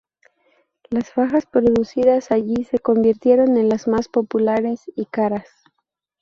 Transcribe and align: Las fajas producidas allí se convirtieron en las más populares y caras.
Las 0.89 1.11
fajas 1.11 1.45
producidas 1.45 2.31
allí 2.31 2.63
se 2.63 2.79
convirtieron 2.79 3.55
en 3.57 3.69
las 3.69 3.87
más 3.87 4.07
populares 4.07 4.81
y 4.95 5.05
caras. 5.05 5.45